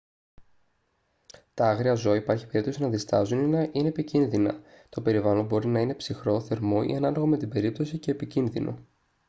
τα 1.53 1.69
άγρια 1.69 1.93
ζώα 1.93 2.15
υπάρχει 2.15 2.47
περίπτωση 2.47 2.81
να 2.81 2.89
διστάζουν 2.89 3.43
ή 3.43 3.47
να 3.47 3.69
είναι 3.71 3.87
επικίνδυνα 3.87 4.61
το 4.89 5.01
περιβάλλον 5.01 5.45
μπορεί 5.45 5.67
να 5.67 5.79
είναι 5.79 5.93
ψυχρό 5.93 6.41
θερμό 6.41 6.81
ή 6.87 6.95
ανάλογα 6.95 7.25
με 7.25 7.37
την 7.37 7.49
περίπτωση 7.49 7.97
και 7.97 8.11
επικίνδυνο 8.11 8.77